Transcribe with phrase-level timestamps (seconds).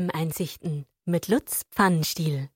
[0.00, 2.48] EM-Einsichten mit Lutz Pfannenstiel.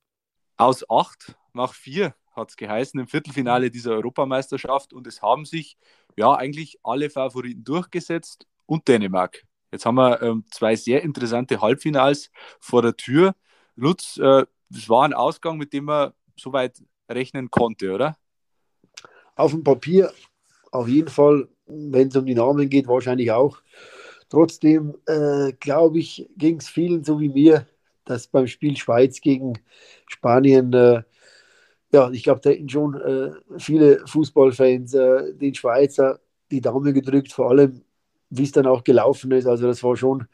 [0.56, 5.76] Aus acht nach vier hat es geheißen im Viertelfinale dieser Europameisterschaft und es haben sich
[6.16, 9.44] ja eigentlich alle Favoriten durchgesetzt und Dänemark.
[9.72, 12.30] Jetzt haben wir ähm, zwei sehr interessante Halbfinals
[12.60, 13.34] vor der Tür.
[13.76, 18.16] Lutz, äh, es war ein Ausgang, mit dem man soweit rechnen konnte, oder?
[19.36, 20.12] Auf dem Papier
[20.70, 23.60] auf jeden Fall, wenn es um die Namen geht, wahrscheinlich auch.
[24.28, 27.66] Trotzdem äh, glaube ich, ging es vielen so wie mir,
[28.04, 29.54] dass beim Spiel Schweiz gegen
[30.08, 31.02] Spanien, äh,
[31.92, 37.32] ja, ich glaube, da hätten schon äh, viele Fußballfans äh, den Schweizer die Daumen gedrückt,
[37.32, 37.82] vor allem
[38.30, 39.46] wie es dann auch gelaufen ist.
[39.46, 40.26] Also das war schon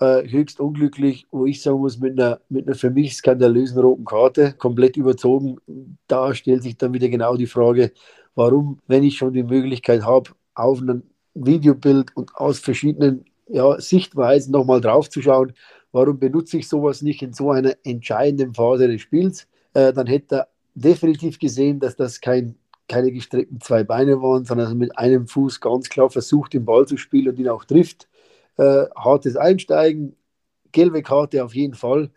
[0.00, 4.04] äh, höchst unglücklich, wo ich sagen muss, mit einer, mit einer für mich skandalösen roten
[4.04, 5.58] Karte, komplett überzogen.
[6.06, 7.92] Da stellt sich dann wieder genau die Frage,
[8.34, 11.02] warum, wenn ich schon die Möglichkeit habe, auf ein
[11.34, 15.52] Videobild und aus verschiedenen ja, Sichtweisen nochmal draufzuschauen,
[15.92, 19.46] warum benutze ich sowas nicht in so einer entscheidenden Phase des Spiels?
[19.74, 22.56] Äh, dann hätte er definitiv gesehen, dass das kein,
[22.88, 26.96] keine gestreckten zwei Beine waren, sondern mit einem Fuß ganz klar versucht, den Ball zu
[26.96, 28.08] spielen und ihn auch trifft.
[28.56, 30.16] Äh, hartes Einsteigen,
[30.72, 32.10] gelbe Karte auf jeden Fall,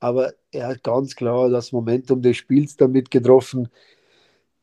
[0.00, 3.68] aber er hat ganz klar das Momentum des Spiels damit getroffen.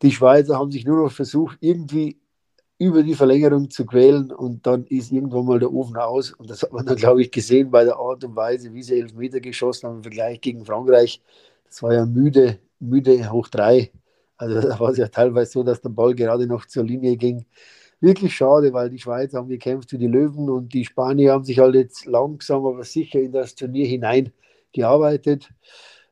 [0.01, 2.17] Die Schweizer haben sich nur noch versucht, irgendwie
[2.79, 6.31] über die Verlängerung zu quälen und dann ist irgendwann mal der Ofen aus.
[6.33, 8.99] Und das hat man dann, glaube ich, gesehen bei der Art und Weise, wie sie
[8.99, 11.21] Elfmeter geschossen haben im Vergleich gegen Frankreich.
[11.65, 13.91] Das war ja müde, müde hoch drei.
[14.37, 17.45] Also da war es ja teilweise so, dass der Ball gerade noch zur Linie ging.
[17.99, 21.57] Wirklich schade, weil die Schweizer haben gekämpft wie die Löwen und die Spanier haben sich
[21.57, 24.31] halt jetzt langsam, aber sicher in das Turnier hinein
[24.71, 25.49] gearbeitet.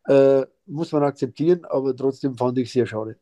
[0.07, 3.17] Äh, muss man akzeptieren, aber trotzdem fand ich es sehr schade.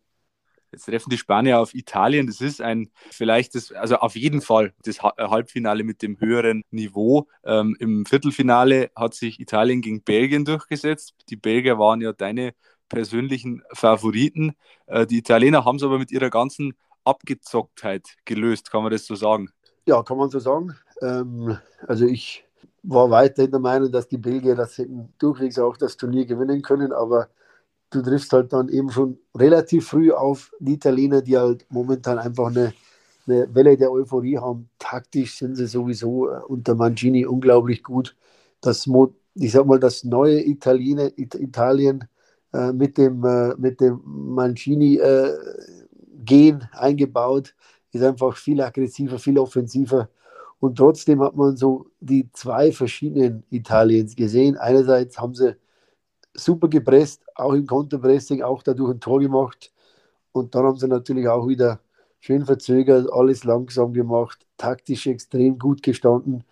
[0.74, 2.26] Jetzt treffen die Spanier auf Italien.
[2.26, 6.64] Das ist ein vielleicht das, also auf jeden Fall das äh, Halbfinale mit dem höheren
[6.72, 7.28] Niveau.
[7.46, 11.14] Ähm, Im Viertelfinale hat sich Italien gegen Belgien durchgesetzt.
[11.30, 12.56] Die Belgier waren ja deine
[12.90, 14.54] persönlichen Favoriten.
[14.88, 16.74] Äh, die Italiener haben es aber mit ihrer ganzen
[17.04, 19.50] Abgezocktheit gelöst, kann man das so sagen?
[19.86, 20.76] Ja, kann man so sagen.
[21.02, 21.58] Ähm,
[21.88, 22.46] also ich
[22.82, 24.82] war weiterhin der Meinung, dass die Belgier das
[25.20, 27.30] durchwegs auch das Turnier gewinnen können, aber
[27.94, 32.48] du triffst halt dann eben schon relativ früh auf die Italiener, die halt momentan einfach
[32.48, 32.74] eine,
[33.28, 34.70] eine Welle der Euphorie haben.
[34.80, 38.16] Taktisch sind sie sowieso äh, unter Mancini unglaublich gut.
[38.62, 38.88] Das,
[39.36, 42.06] ich sag mal, das neue Italiener, Italien
[42.54, 47.56] äh, mit dem, äh, mit dem Mancini-Gen äh, eingebaut,
[47.92, 50.10] ist einfach viel aggressiver, viel offensiver.
[50.60, 54.58] Und trotzdem hat man so die zwei verschiedenen Italiens gesehen.
[54.58, 55.58] Einerseits haben sie
[56.34, 59.72] super gepresst, auch im Konterpressing, auch dadurch ein Tor gemacht.
[60.32, 61.80] Und dann haben sie natürlich auch wieder
[62.20, 66.44] schön verzögert, alles langsam gemacht, taktisch extrem gut gestanden,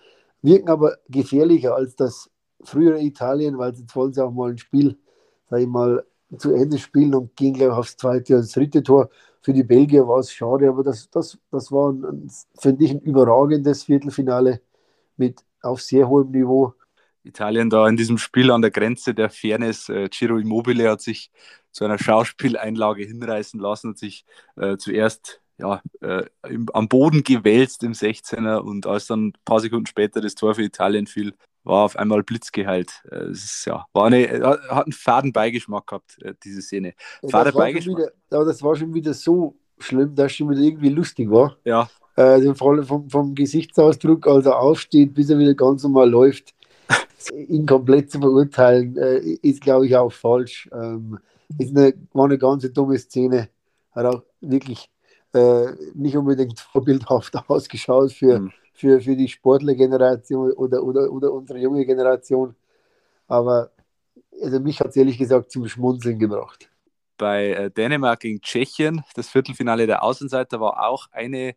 [0.42, 2.30] wirken aber gefährlicher als das
[2.64, 4.98] frühere Italien, weil jetzt wollen sie auch mal ein Spiel,
[5.50, 6.06] sag ich mal,
[6.38, 9.10] zu Ende spielen und gehen gleich aufs zweite und dritte Tor.
[9.42, 11.94] Für die Belgier war es schade, aber das, das, das war,
[12.60, 14.62] finde ich, ein überragendes Viertelfinale
[15.18, 16.74] mit auf sehr hohem Niveau.
[17.24, 19.90] Italien da in diesem Spiel an der Grenze der Fairness.
[19.90, 21.32] Äh, Ciro Immobile hat sich
[21.72, 24.26] zu einer Schauspieleinlage hinreißen lassen und sich
[24.58, 29.60] äh, zuerst ja, äh, im, am Boden gewälzt im 16er und als dann ein paar
[29.60, 31.34] Sekunden später das Tor für Italien fiel,
[31.64, 33.04] war auf einmal blitzgeheilt.
[33.12, 36.94] Äh, ist, ja, war eine, äh, hat einen faden Beigeschmack gehabt, äh, diese Szene.
[37.30, 37.98] Faden Beigeschmack.
[37.98, 41.58] Wieder, aber das war schon wieder so schlimm, dass es schon wieder irgendwie lustig war.
[41.64, 41.90] Ja.
[42.16, 46.54] Also vor allem vom, vom Gesichtsausdruck, als er aufsteht, bis er wieder ganz normal läuft
[47.30, 50.70] ihn komplett zu verurteilen, äh, ist, glaube ich, auch falsch.
[50.74, 51.20] Ähm,
[51.58, 53.50] ist eine, war eine ganz dumme Szene.
[53.92, 54.90] Hat auch wirklich
[55.34, 58.52] äh, nicht unbedingt vorbildhaft ausgeschaut für, mhm.
[58.74, 62.56] für, für die Sportlergeneration oder, oder, oder unsere junge Generation.
[63.28, 63.72] Aber
[64.42, 66.70] also mich hat es ehrlich gesagt zum Schmunzeln gebracht.
[67.18, 71.56] Bei äh, Dänemark gegen Tschechien, das Viertelfinale der Außenseiter, war auch eine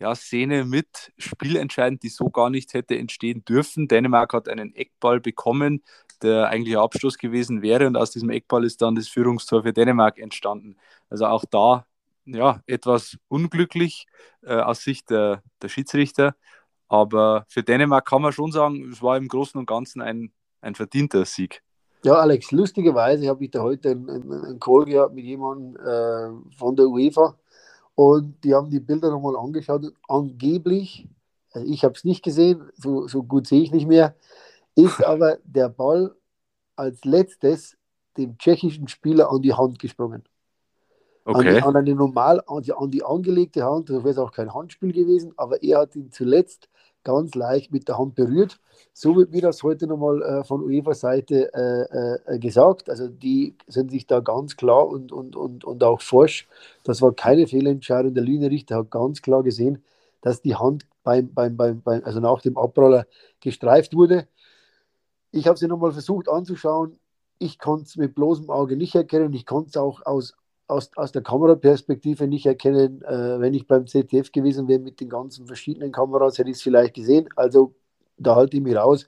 [0.00, 3.86] ja, Szene mit spielentscheidend, die so gar nicht hätte entstehen dürfen.
[3.86, 5.82] Dänemark hat einen Eckball bekommen,
[6.22, 9.72] der eigentlich ein Abschluss gewesen wäre und aus diesem Eckball ist dann das Führungstor für
[9.72, 10.76] Dänemark entstanden.
[11.10, 11.86] Also auch da
[12.24, 14.06] ja, etwas unglücklich
[14.42, 16.34] äh, aus Sicht der, der Schiedsrichter.
[16.88, 20.74] Aber für Dänemark kann man schon sagen, es war im Großen und Ganzen ein, ein
[20.74, 21.62] verdienter Sieg.
[22.04, 26.74] Ja, Alex, lustigerweise habe ich da heute einen, einen Call gehabt mit jemandem äh, von
[26.74, 27.36] der UEFA
[28.00, 31.06] und die haben die Bilder nochmal angeschaut und angeblich,
[31.52, 34.16] also ich habe es nicht gesehen, so, so gut sehe ich nicht mehr,
[34.74, 36.14] ist aber der Ball
[36.76, 37.76] als letztes
[38.16, 40.24] dem tschechischen Spieler an die Hand gesprungen.
[41.26, 41.48] Okay.
[41.48, 44.54] An, die, an eine normal, an die, an die angelegte Hand, das wäre auch kein
[44.54, 46.70] Handspiel gewesen, aber er hat ihn zuletzt
[47.04, 48.60] ganz leicht mit der Hand berührt.
[48.92, 52.90] So wird mir das heute nochmal äh, von UEFA-Seite äh, äh, gesagt.
[52.90, 56.48] Also die sind sich da ganz klar und, und, und, und auch forsch.
[56.84, 58.14] Das war keine Fehlentscheidung.
[58.14, 59.82] Der Linienrichter hat ganz klar gesehen,
[60.20, 63.06] dass die Hand beim, beim, beim, beim also nach dem Abroller
[63.40, 64.28] gestreift wurde.
[65.32, 66.98] Ich habe sie nochmal versucht anzuschauen.
[67.38, 69.32] Ich konnte es mit bloßem Auge nicht erkennen.
[69.32, 70.34] Ich konnte es auch aus,
[70.70, 73.02] aus, aus der Kameraperspektive nicht erkennen.
[73.02, 76.62] Äh, wenn ich beim ZDF gewesen wäre mit den ganzen verschiedenen Kameras, hätte ich es
[76.62, 77.28] vielleicht gesehen.
[77.36, 77.74] Also
[78.16, 79.06] da halte ich mich raus.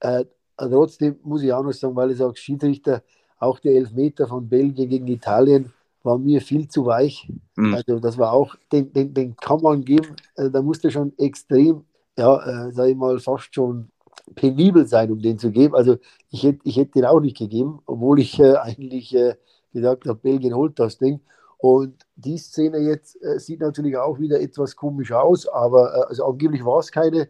[0.00, 0.24] Äh,
[0.56, 3.02] trotzdem muss ich auch noch sagen, weil ich sage, Schiedsrichter,
[3.38, 5.72] auch der Elfmeter von Belgien gegen Italien
[6.02, 7.28] war mir viel zu weich.
[7.56, 7.74] Mhm.
[7.74, 11.84] Also das war auch, den, den, den kann man geben, äh, da musste schon extrem,
[12.16, 13.88] ja, äh, sag ich mal, fast schon
[14.34, 15.74] penibel sein, um den zu geben.
[15.74, 15.98] Also
[16.30, 19.34] ich hätte ich hätt den auch nicht gegeben, obwohl ich äh, eigentlich äh,
[19.72, 21.20] gesagt habe, Belgien holt das Ding.
[21.58, 26.24] Und die Szene jetzt äh, sieht natürlich auch wieder etwas komisch aus, aber äh, also
[26.26, 27.28] angeblich war es keine.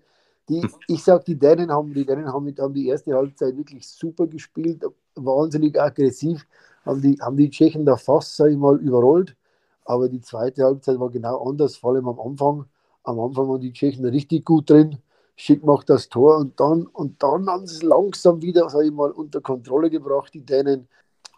[0.48, 4.26] Die, ich sage, die Dänen haben, die Dänen haben, haben die erste Halbzeit wirklich super
[4.26, 4.84] gespielt,
[5.14, 6.46] wahnsinnig aggressiv,
[6.84, 9.36] haben die, haben die Tschechen da fast, sage ich mal, überrollt.
[9.84, 12.64] Aber die zweite Halbzeit war genau anders, vor allem am Anfang.
[13.04, 14.98] Am Anfang waren die Tschechen richtig gut drin.
[15.36, 18.92] Schick macht das Tor und dann, und dann haben sie es langsam wieder, sage ich
[18.92, 20.88] mal, unter Kontrolle gebracht, die Dänen.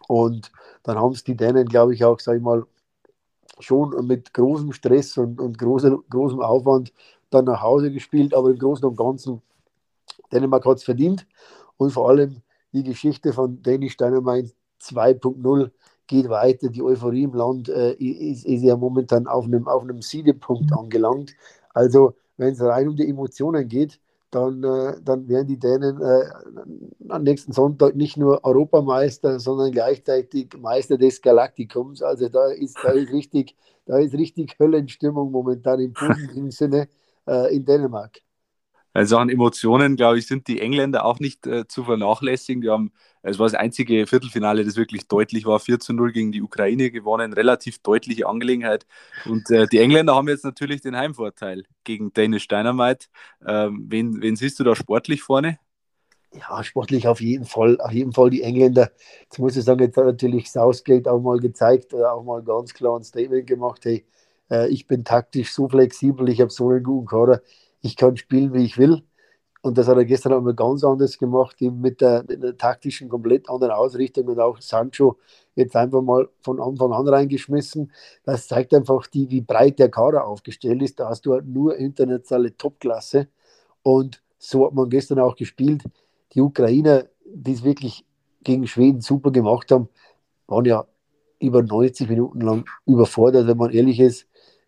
[0.07, 0.51] Und
[0.83, 2.65] dann haben es die Dänen, glaube ich, auch, sage ich mal,
[3.59, 6.93] schon mit großem Stress und, und großem, großem Aufwand
[7.29, 8.33] dann nach Hause gespielt.
[8.33, 9.41] Aber im Großen und Ganzen,
[10.31, 11.25] Dänemark hat es verdient.
[11.77, 12.41] Und vor allem
[12.73, 15.71] die Geschichte von Danish Dynamite 2.0
[16.07, 16.69] geht weiter.
[16.69, 21.35] Die Euphorie im Land äh, ist, ist, ja momentan auf einem, auf einem Siedepunkt angelangt.
[21.73, 23.99] Also, wenn es rein um die Emotionen geht,
[24.35, 26.29] dann, äh, dann werden die Dänen äh,
[27.07, 32.01] am nächsten Sonntag nicht nur Europameister, sondern gleichzeitig Meister des Galaktikums.
[32.01, 33.55] Also da ist, da ist richtig,
[33.85, 36.89] da ist richtig Höllenstimmung momentan im positiven Sinne
[37.25, 38.24] äh, in Dänemark.
[38.95, 42.61] Also an Emotionen, glaube ich, sind die Engländer auch nicht äh, zu vernachlässigen.
[42.61, 42.93] Die haben,
[43.23, 46.89] es war das einzige Viertelfinale, das wirklich deutlich war, 4 zu 0 gegen die Ukraine
[46.91, 48.85] gewonnen, relativ deutliche Angelegenheit.
[49.25, 53.07] Und äh, die Engländer haben jetzt natürlich den Heimvorteil gegen Danish Dynamite.
[53.45, 55.59] Ähm, wen, wen siehst du da sportlich vorne?
[56.31, 58.91] Ja, sportlich auf jeden Fall, auf jeden Fall die Engländer.
[59.23, 62.73] Jetzt muss ich sagen, jetzt hat natürlich Southgate auch mal gezeigt oder auch mal ganz
[62.73, 64.05] klar ein Statement gemacht, hey,
[64.49, 67.41] äh, ich bin taktisch so flexibel, ich habe so einen guten Kader
[67.85, 69.03] ich kann spielen, wie ich will.
[69.61, 73.49] Und das hat er gestern einmal ganz anders gemacht, mit der, mit der, taktischen, komplett
[73.49, 75.17] anderen Ausrichtung und auch Sancho
[75.55, 77.91] jetzt einfach mal von Anfang an reingeschmissen.
[78.23, 80.99] Das zeigt einfach, die, wie breit der Kader aufgestellt ist.
[80.99, 83.27] Da hast du halt nur internationale Topklasse.
[83.81, 85.83] Und so hat man gestern auch gespielt.
[86.33, 88.05] Die Ukrainer, die es wirklich
[88.43, 89.89] gegen Schweden super gemacht haben,
[90.45, 90.85] waren ja
[91.39, 94.27] über 90 Minuten lang überfordert, wenn man ehrlich ist.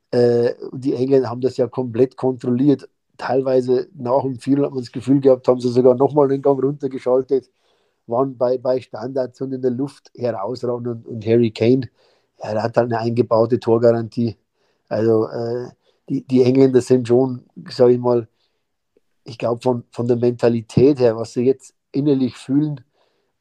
[0.10, 4.92] Äh, die Engländer haben das ja komplett kontrolliert teilweise nach dem Viertel hat man das
[4.92, 7.50] Gefühl gehabt, haben sie sogar nochmal den Gang runtergeschaltet,
[8.08, 11.90] waren bei, bei Standards und in der Luft herausragend und, und Harry Kane,
[12.44, 14.38] ja, der hat halt eine eingebaute Torgarantie.
[14.90, 15.70] Also äh,
[16.10, 18.28] die, die Engländer sind schon, sage ich mal,
[19.24, 22.82] ich glaube von, von der Mentalität her, was sie jetzt innerlich fühlen,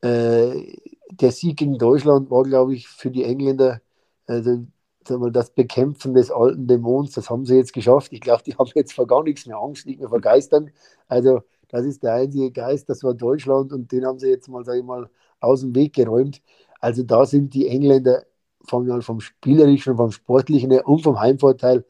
[0.00, 0.76] äh,
[1.11, 3.81] der Sieg gegen Deutschland war, glaube ich, für die Engländer
[4.26, 4.67] also
[5.08, 8.12] das Bekämpfen des alten Dämons, das haben sie jetzt geschafft.
[8.12, 10.70] Ich glaube, die haben jetzt vor gar nichts mehr Angst, nicht mehr vor Geistern.
[11.08, 14.64] Also das ist der einzige Geist, das war Deutschland und den haben sie jetzt mal,
[14.64, 15.09] sage ich mal,
[15.40, 16.42] aus dem Weg geräumt.
[16.81, 18.25] Also da sind die Engländer
[18.64, 21.85] vom, vom spielerischen, vom sportlichen und vom Heimvorteil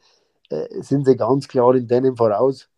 [0.50, 2.68] äh, sind sie ganz klar in denen voraus.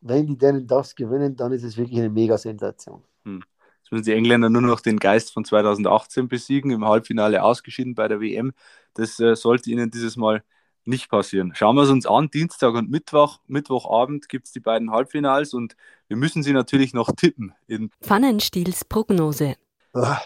[0.00, 3.02] Wenn die denen das gewinnen, dann ist es wirklich eine Mega-Sensation.
[3.24, 3.42] Hm.
[3.82, 8.08] Jetzt müssen die Engländer nur noch den Geist von 2018 besiegen, im Halbfinale ausgeschieden bei
[8.08, 8.52] der WM.
[8.94, 10.42] Das äh, sollte ihnen dieses Mal
[10.84, 11.52] nicht passieren.
[11.54, 12.30] Schauen wir es uns an.
[12.30, 15.76] Dienstag und Mittwoch, Mittwochabend gibt es die beiden Halbfinals und
[16.08, 17.54] wir müssen sie natürlich noch tippen.
[17.66, 19.56] In Pfannenstiels Prognose.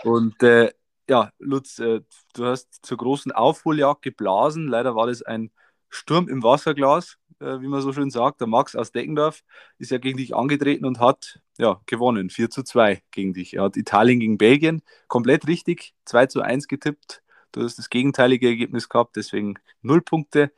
[0.02, 0.72] Und äh,
[1.08, 2.00] ja, Lutz, äh,
[2.34, 4.66] du hast zur großen Aufholjagd geblasen.
[4.66, 5.50] Leider war das ein
[5.88, 8.40] Sturm im Wasserglas, äh, wie man so schön sagt.
[8.40, 9.42] Der Max aus Deckendorf
[9.78, 12.30] ist ja gegen dich angetreten und hat ja, gewonnen.
[12.30, 13.54] 4 zu 2 gegen dich.
[13.54, 17.22] Er hat Italien gegen Belgien komplett richtig 2 zu 1 getippt.
[17.52, 20.52] Du hast das gegenteilige Ergebnis gehabt, deswegen null Punkte.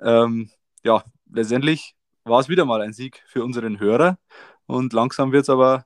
[0.00, 0.50] Ähm,
[0.82, 4.18] ja, letztendlich war es wieder mal ein Sieg für unseren Hörer
[4.66, 5.84] und langsam wird es aber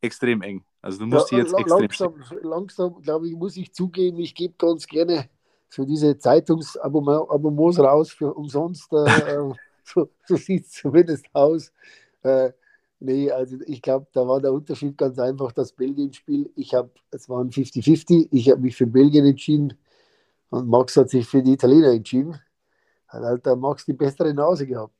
[0.00, 0.64] extrem eng.
[0.80, 4.54] Also du musst ja, jetzt extrem langsam, langsam glaube ich, muss ich zugeben, ich gebe
[4.56, 5.28] ganz gerne
[5.68, 8.92] für diese Zeitungsabonnements raus für umsonst.
[8.92, 9.52] Äh
[9.84, 11.72] so, so sieht es zumindest aus.
[12.22, 12.52] Äh,
[13.00, 16.50] nee, also ich glaube, da war der Unterschied ganz einfach das Belgien-Spiel.
[16.54, 19.74] Ich habe, es waren 50-50, ich habe mich für Belgien entschieden
[20.50, 22.40] und Max hat sich für die Italiener entschieden.
[23.08, 24.94] Hat halt der Max die bessere Nase gehabt.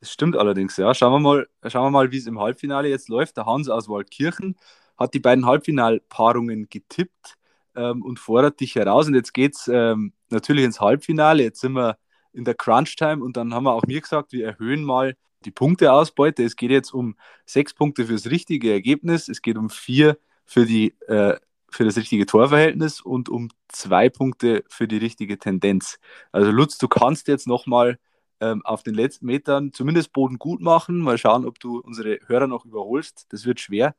[0.00, 0.92] Das stimmt allerdings, ja.
[0.94, 3.36] Schauen wir mal, schauen wir mal wie es im Halbfinale jetzt läuft.
[3.36, 4.56] Der Hans aus Waldkirchen
[4.96, 7.36] hat die beiden Halbfinalpaarungen getippt
[7.74, 9.06] ähm, und fordert dich heraus.
[9.06, 11.42] Und jetzt geht es ähm, natürlich ins Halbfinale.
[11.42, 11.96] Jetzt sind wir
[12.34, 16.42] in der Crunch-Time und dann haben wir auch mir gesagt, wir erhöhen mal die Punkteausbeute.
[16.42, 19.28] Es geht jetzt um sechs Punkte fürs richtige Ergebnis.
[19.28, 21.36] Es geht um vier für, die, äh,
[21.70, 25.98] für das richtige Torverhältnis und um zwei Punkte für die richtige Tendenz.
[26.32, 27.98] Also Lutz, du kannst jetzt nochmal
[28.40, 30.98] ähm, auf den letzten Metern zumindest Boden gut machen.
[30.98, 33.26] Mal schauen, ob du unsere Hörer noch überholst.
[33.30, 33.94] Das wird schwer.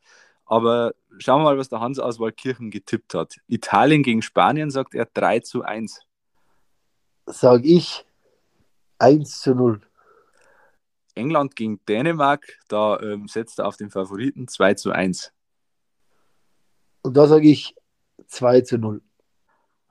[0.45, 3.37] Aber schauen wir mal, was der Hans aus Waldkirchen getippt hat.
[3.47, 6.01] Italien gegen Spanien sagt er 3 zu 1.
[7.25, 8.05] Sag ich
[8.99, 9.81] 1 zu 0.
[11.15, 15.31] England gegen Dänemark, da ähm, setzt er auf den Favoriten 2 zu 1.
[17.03, 17.75] Und da sage ich
[18.27, 19.01] 2 zu 0.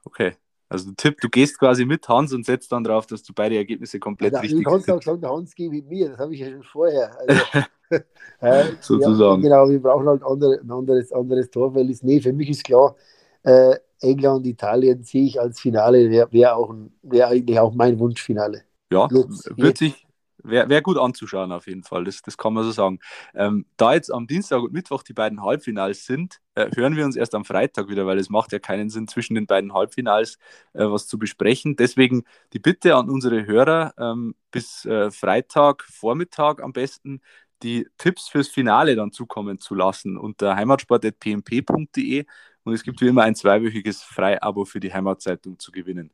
[0.05, 0.37] Okay.
[0.69, 4.01] Also Tipp, du gehst quasi mit Hans und setzt dann darauf, dass du beide Ergebnisse
[4.01, 6.41] komplett ja, richtig Du kannst auch sagen, der Hans geht mit mir, das habe ich
[6.41, 7.17] ja schon vorher.
[7.21, 7.43] Also,
[8.41, 9.43] äh, Sozusagen.
[9.43, 12.03] Ja, genau, wir brauchen halt andere, ein anderes, anderes Torverhältnis.
[12.03, 12.97] Nee, für mich ist klar,
[13.43, 16.57] äh, England, Italien sehe ich als Finale, wäre wär
[17.03, 18.63] wär eigentlich auch mein Wunschfinale.
[18.95, 19.09] Ja,
[19.57, 20.07] wird sich,
[20.43, 23.01] wäre wär gut anzuschauen auf jeden Fall, das, das kann man so sagen.
[23.35, 27.17] Ähm, da jetzt am Dienstag und Mittwoch die beiden Halbfinals sind, äh, hören wir uns
[27.17, 30.39] erst am Freitag wieder, weil es macht ja keinen Sinn, zwischen den beiden Halbfinals
[30.75, 31.77] äh, was zu besprechen.
[31.77, 37.21] Deswegen die Bitte an unsere Hörer, ähm, bis äh, Freitag Vormittag am besten
[37.63, 42.27] die Tipps fürs Finale dann zukommen zu lassen unter heimatsport.pmp.de
[42.65, 46.11] und es gibt wie immer ein zweiwöchiges Freiabo für die Heimatzeitung zu gewinnen.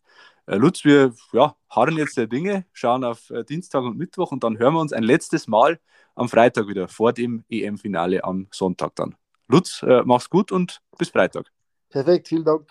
[0.47, 4.45] Äh, Lutz, wir ja, harren jetzt der Dinge, schauen auf äh, Dienstag und Mittwoch und
[4.45, 5.79] dann hören wir uns ein letztes Mal
[6.15, 9.15] am Freitag wieder vor dem EM-Finale am Sonntag dann.
[9.49, 11.47] Lutz, äh, mach's gut und bis Freitag.
[11.89, 12.69] Perfekt, vielen Dank.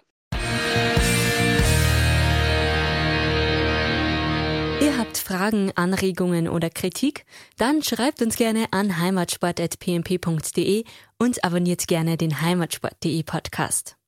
[4.81, 7.25] Ihr habt Fragen, Anregungen oder Kritik?
[7.57, 10.85] Dann schreibt uns gerne an heimatsport.pmp.de
[11.19, 13.98] und abonniert gerne den heimatsport.de Podcast.